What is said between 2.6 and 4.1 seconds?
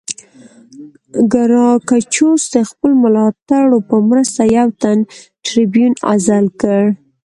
خپلو ملاتړو په